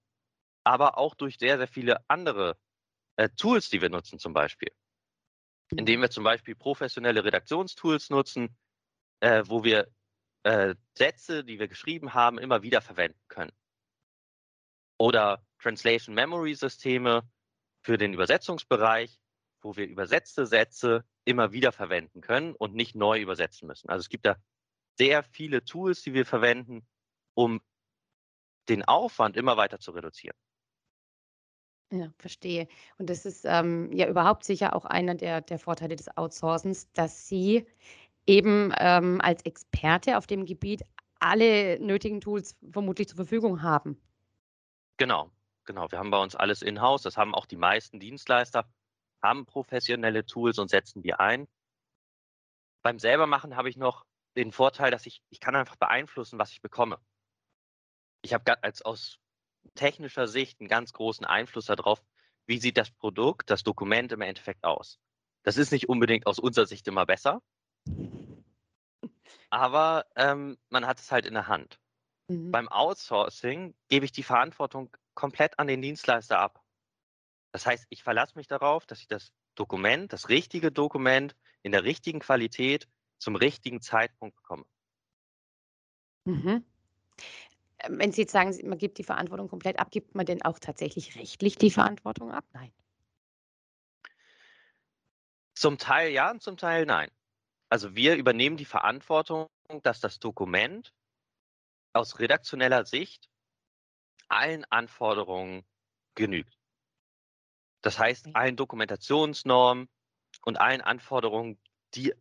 aber 0.64 0.98
auch 0.98 1.16
durch 1.16 1.38
sehr, 1.38 1.58
sehr 1.58 1.68
viele 1.68 2.08
andere 2.10 2.58
äh, 3.16 3.30
Tools, 3.30 3.70
die 3.70 3.82
wir 3.82 3.90
nutzen 3.90 4.20
zum 4.20 4.34
Beispiel. 4.34 4.72
Indem 5.72 6.02
wir 6.02 6.10
zum 6.10 6.24
Beispiel 6.24 6.56
professionelle 6.56 7.24
Redaktionstools 7.24 8.10
nutzen, 8.10 8.56
äh, 9.20 9.44
wo 9.46 9.64
wir 9.64 9.88
äh, 10.44 10.76
Sätze, 10.96 11.44
die 11.44 11.60
wir 11.60 11.68
geschrieben 11.68 12.14
haben, 12.14 12.38
immer 12.40 12.62
wieder 12.62 12.82
verwenden 12.82 13.20
können 13.28 13.52
oder 14.98 15.44
Translation 15.60 16.16
Memory 16.16 16.56
Systeme 16.56 17.30
für 17.82 17.98
den 17.98 18.14
Übersetzungsbereich, 18.14 19.20
wo 19.62 19.76
wir 19.76 19.88
übersetzte 19.88 20.46
Sätze 20.46 21.04
immer 21.26 21.52
wieder 21.52 21.72
verwenden 21.72 22.22
können 22.22 22.54
und 22.56 22.74
nicht 22.74 22.96
neu 22.96 23.20
übersetzen 23.20 23.68
müssen. 23.68 23.90
Also 23.90 24.02
es 24.02 24.10
gibt 24.10 24.26
da 24.26 24.38
sehr 24.98 25.24
viele 25.24 25.64
Tools, 25.64 26.02
die 26.02 26.14
wir 26.14 26.26
verwenden, 26.26 26.88
um 27.34 27.62
den 28.70 28.84
Aufwand 28.84 29.38
immer 29.38 29.58
weiter 29.58 29.80
zu 29.80 29.92
reduzieren. 29.92 30.36
Ja, 31.92 32.12
verstehe. 32.18 32.68
Und 32.98 33.10
das 33.10 33.26
ist 33.26 33.46
ähm, 33.46 33.92
ja 33.94 34.10
überhaupt 34.10 34.44
sicher 34.44 34.76
auch 34.76 34.84
einer 34.84 35.16
der, 35.16 35.42
der 35.42 35.58
Vorteile 35.58 35.96
des 35.96 36.16
Outsourcens, 36.18 36.92
dass 36.92 37.28
Sie 37.28 37.66
eben 38.26 38.74
ähm, 38.78 39.22
als 39.22 39.42
Experte 39.46 40.18
auf 40.18 40.28
dem 40.28 40.46
Gebiet 40.46 40.84
alle 41.20 41.80
nötigen 41.80 42.20
Tools 42.20 42.58
vermutlich 42.72 43.08
zur 43.08 43.16
Verfügung 43.16 43.62
haben. 43.62 43.98
Genau, 44.98 45.32
genau. 45.66 45.92
Wir 45.92 46.00
haben 46.00 46.12
bei 46.12 46.22
uns 46.22 46.36
alles 46.36 46.62
in-house. 46.62 47.04
Das 47.04 47.18
haben 47.18 47.36
auch 47.36 47.46
die 47.46 47.56
meisten 47.56 48.00
Dienstleister, 48.00 48.70
haben 49.22 49.46
professionelle 49.46 50.26
Tools 50.26 50.60
und 50.60 50.70
setzen 50.70 51.02
die 51.02 51.14
ein. 51.14 51.48
Beim 52.82 53.00
selbermachen 53.00 53.56
habe 53.56 53.70
ich 53.70 53.78
noch 53.78 54.06
den 54.36 54.52
Vorteil, 54.52 54.92
dass 54.92 55.06
ich, 55.06 55.22
ich 55.30 55.40
kann 55.40 55.56
einfach 55.56 55.76
beeinflussen, 55.76 56.40
was 56.40 56.52
ich 56.52 56.62
bekomme. 56.62 57.00
Ich 58.22 58.34
habe 58.34 58.64
als 58.64 58.82
aus 58.82 59.20
technischer 59.76 60.28
Sicht 60.28 60.60
einen 60.60 60.70
ganz 60.70 60.94
großen 60.94 61.26
Einfluss 61.26 61.66
darauf, 61.66 62.02
wie 62.46 62.60
sieht 62.60 62.78
das 62.78 62.92
Produkt, 62.92 63.50
das 63.50 63.64
Dokument 63.64 64.12
im 64.12 64.22
Endeffekt 64.22 64.64
aus. 64.64 65.00
Das 65.44 65.58
ist 65.58 65.72
nicht 65.72 65.90
unbedingt 65.90 66.26
aus 66.28 66.40
unserer 66.40 66.66
Sicht 66.66 66.88
immer 66.88 67.06
besser, 67.06 67.42
aber 69.50 70.06
ähm, 70.16 70.58
man 70.70 70.86
hat 70.88 71.00
es 71.00 71.12
halt 71.12 71.26
in 71.26 71.34
der 71.34 71.48
Hand. 71.48 71.80
Mhm. 72.28 72.52
Beim 72.52 72.68
Outsourcing 72.70 73.74
gebe 73.88 74.06
ich 74.06 74.12
die 74.12 74.24
Verantwortung 74.24 74.96
komplett 75.14 75.58
an 75.60 75.68
den 75.68 75.82
Dienstleister 75.82 76.40
ab. 76.40 76.64
Das 77.52 77.66
heißt, 77.66 77.88
ich 77.90 78.04
verlasse 78.04 78.38
mich 78.38 78.48
darauf, 78.48 78.86
dass 78.86 79.00
ich 79.00 79.08
das 79.08 79.32
Dokument, 79.56 80.14
das 80.14 80.30
richtige 80.30 80.72
Dokument 80.72 81.36
in 81.64 81.72
der 81.72 81.84
richtigen 81.84 82.20
Qualität 82.20 82.88
zum 83.18 83.36
richtigen 83.36 83.82
Zeitpunkt 83.82 84.36
bekomme. 84.36 84.66
Mhm. 86.26 86.64
Ähm, 87.80 88.00
wenn 88.00 88.12
Sie 88.12 88.22
jetzt 88.22 88.34
sagen, 88.34 88.56
man 88.68 88.78
gibt 88.78 88.98
die 88.98 89.04
Verantwortung 89.04 89.48
komplett 89.48 89.80
ab, 89.80 89.92
gibt 89.92 90.14
man 90.14 90.26
denn 90.26 90.42
auch 90.44 90.60
tatsächlich 90.60 91.16
rechtlich 91.16 91.58
die 91.58 91.72
Verantwortung 91.72 92.32
ab? 92.32 92.46
Nein. 92.54 92.72
Zum 95.56 95.78
Teil 95.78 96.12
ja 96.12 96.30
und 96.30 96.44
zum 96.44 96.58
Teil 96.58 96.86
nein. 96.86 97.10
Also 97.70 97.96
wir 97.96 98.16
übernehmen 98.16 98.58
die 98.58 98.66
Verantwortung, 98.66 99.48
dass 99.84 100.00
das 100.00 100.20
Dokument 100.20 100.94
aus 101.98 102.20
redaktioneller 102.20 102.86
Sicht 102.86 103.30
allen 104.30 104.66
Anforderungen 104.66 105.66
genügt. 106.16 106.58
Das 107.82 108.00
heißt, 108.00 108.36
allen 108.36 108.56
Dokumentationsnormen 108.56 109.90
und 110.44 110.60
allen 110.60 110.82
Anforderungen, 110.82 111.60
die 111.94 112.14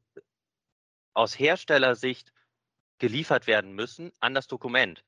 aus 1.15 1.39
Herstellersicht 1.39 2.33
geliefert 2.99 3.47
werden 3.47 3.73
müssen 3.73 4.13
an 4.21 4.35
das 4.35 4.47
Dokument. 4.47 5.05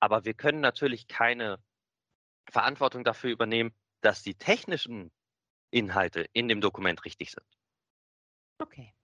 Aber 0.00 0.24
wir 0.24 0.34
können 0.34 0.60
natürlich 0.60 1.08
keine 1.08 1.62
Verantwortung 2.50 3.04
dafür 3.04 3.30
übernehmen, 3.30 3.74
dass 4.00 4.22
die 4.22 4.34
technischen 4.34 5.10
Inhalte 5.70 6.26
in 6.32 6.48
dem 6.48 6.60
Dokument 6.60 7.04
richtig 7.04 7.32
sind. 7.32 7.46
Okay. 8.58 8.94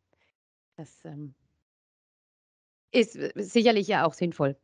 Das 0.77 1.05
ähm, 1.05 1.35
ist 2.91 3.17
äh, 3.17 3.33
sicherlich 3.37 3.89
ja 3.89 4.07
auch 4.07 4.15
sinnvoll. 4.15 4.57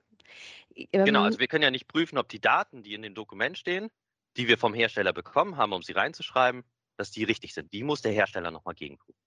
Ähm, 0.75 1.05
genau, 1.05 1.23
also 1.23 1.39
wir 1.39 1.49
können 1.49 1.65
ja 1.65 1.71
nicht 1.71 1.89
prüfen, 1.89 2.19
ob 2.19 2.29
die 2.29 2.41
Daten, 2.41 2.83
die 2.83 2.95
in 2.95 3.03
dem 3.03 3.15
Dokument 3.15 3.59
stehen, 3.59 3.91
die 4.37 4.49
wir 4.49 4.59
vom 4.59 4.75
Hersteller 4.75 5.13
bekommen 5.13 5.57
haben, 5.57 5.73
um 5.73 5.83
sie 5.83 5.93
reinzuschreiben, 5.93 6.65
dass 6.97 7.11
die 7.11 7.25
richtig 7.25 7.55
sind. 7.55 7.73
Die 7.73 7.83
muss 7.83 8.03
der 8.03 8.13
Hersteller 8.13 8.51
nochmal 8.51 8.75
gegenprüfen. 8.75 9.19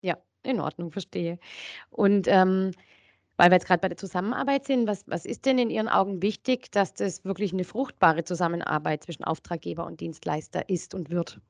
Ja, 0.00 0.18
in 0.42 0.60
Ordnung, 0.60 0.92
verstehe. 0.92 1.38
Und 1.90 2.28
ähm, 2.28 2.72
weil 3.36 3.50
wir 3.50 3.56
jetzt 3.56 3.66
gerade 3.66 3.80
bei 3.80 3.88
der 3.88 3.98
Zusammenarbeit 3.98 4.64
sind, 4.64 4.86
was, 4.86 5.06
was 5.06 5.26
ist 5.26 5.44
denn 5.44 5.58
in 5.58 5.70
Ihren 5.70 5.88
Augen 5.88 6.22
wichtig, 6.22 6.70
dass 6.72 6.94
das 6.94 7.24
wirklich 7.24 7.52
eine 7.52 7.64
fruchtbare 7.64 8.24
Zusammenarbeit 8.24 9.04
zwischen 9.04 9.24
Auftraggeber 9.24 9.84
und 9.84 10.00
Dienstleister 10.00 10.68
ist 10.68 10.94
und 10.94 11.10
wird? 11.10 11.40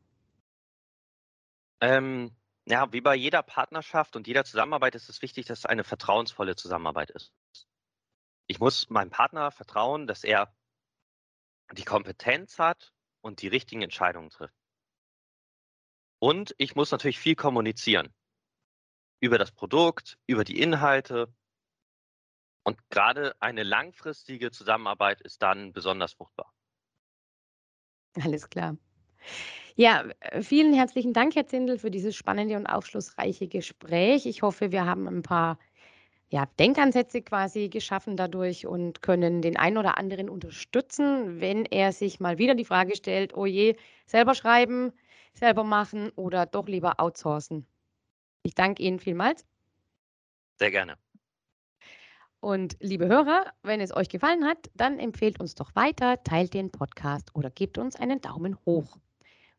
Ähm, 1.80 2.32
ja, 2.66 2.92
wie 2.92 3.00
bei 3.00 3.14
jeder 3.14 3.42
Partnerschaft 3.42 4.16
und 4.16 4.26
jeder 4.26 4.44
Zusammenarbeit 4.44 4.96
ist 4.96 5.08
es 5.08 5.22
wichtig, 5.22 5.46
dass 5.46 5.60
es 5.60 5.66
eine 5.66 5.84
vertrauensvolle 5.84 6.56
Zusammenarbeit 6.56 7.10
ist. 7.10 7.32
Ich 8.46 8.60
muss 8.60 8.88
meinem 8.90 9.10
Partner 9.10 9.50
vertrauen, 9.50 10.06
dass 10.06 10.24
er 10.24 10.54
die 11.72 11.84
Kompetenz 11.84 12.58
hat 12.58 12.92
und 13.20 13.42
die 13.42 13.48
richtigen 13.48 13.82
Entscheidungen 13.82 14.30
trifft. 14.30 14.54
Und 16.18 16.54
ich 16.58 16.74
muss 16.74 16.92
natürlich 16.92 17.18
viel 17.18 17.34
kommunizieren 17.34 18.14
über 19.20 19.38
das 19.38 19.52
Produkt, 19.52 20.18
über 20.26 20.44
die 20.44 20.60
Inhalte. 20.60 21.32
Und 22.62 22.78
gerade 22.90 23.34
eine 23.40 23.62
langfristige 23.62 24.50
Zusammenarbeit 24.50 25.20
ist 25.20 25.42
dann 25.42 25.72
besonders 25.72 26.14
fruchtbar. 26.14 26.52
Alles 28.22 28.48
klar. 28.48 28.76
Ja, 29.74 30.08
äh, 30.20 30.42
vielen 30.42 30.72
herzlichen 30.72 31.12
Dank, 31.12 31.34
Herr 31.34 31.46
Zindel, 31.46 31.78
für 31.78 31.90
dieses 31.90 32.16
spannende 32.16 32.56
und 32.56 32.66
aufschlussreiche 32.66 33.46
Gespräch. 33.46 34.24
Ich 34.26 34.42
hoffe, 34.42 34.72
wir 34.72 34.86
haben 34.86 35.06
ein 35.06 35.22
paar 35.22 35.58
ja, 36.28 36.46
Denkansätze 36.58 37.22
quasi 37.22 37.68
geschaffen 37.68 38.16
dadurch 38.16 38.66
und 38.66 39.00
können 39.00 39.42
den 39.42 39.56
einen 39.56 39.78
oder 39.78 39.96
anderen 39.96 40.28
unterstützen, 40.28 41.40
wenn 41.40 41.64
er 41.64 41.92
sich 41.92 42.18
mal 42.18 42.38
wieder 42.38 42.54
die 42.54 42.64
Frage 42.64 42.96
stellt, 42.96 43.36
oh 43.36 43.46
je, 43.46 43.76
selber 44.06 44.34
schreiben, 44.34 44.92
selber 45.34 45.62
machen 45.62 46.10
oder 46.16 46.46
doch 46.46 46.66
lieber 46.66 46.98
outsourcen. 46.98 47.66
Ich 48.42 48.54
danke 48.54 48.82
Ihnen 48.82 48.98
vielmals. 48.98 49.44
Sehr 50.58 50.70
gerne. 50.70 50.96
Und 52.40 52.76
liebe 52.80 53.06
Hörer, 53.06 53.52
wenn 53.62 53.80
es 53.80 53.94
euch 53.94 54.08
gefallen 54.08 54.44
hat, 54.44 54.70
dann 54.74 54.98
empfehlt 54.98 55.40
uns 55.40 55.54
doch 55.54 55.74
weiter, 55.74 56.22
teilt 56.22 56.54
den 56.54 56.70
Podcast 56.70 57.34
oder 57.34 57.50
gebt 57.50 57.78
uns 57.78 57.96
einen 57.96 58.20
Daumen 58.20 58.56
hoch. 58.66 58.98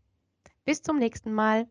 Bis 0.65 0.81
zum 0.81 0.97
nächsten 0.97 1.33
Mal. 1.33 1.67